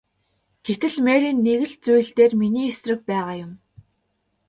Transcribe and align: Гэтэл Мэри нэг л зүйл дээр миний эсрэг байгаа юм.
Гэтэл 0.65 0.95
Мэри 1.05 1.31
нэг 1.45 1.59
л 1.69 1.73
зүйл 1.83 2.09
дээр 2.17 2.33
миний 2.41 2.67
эсрэг 2.71 2.99
байгаа 3.09 3.35
юм. 3.45 3.51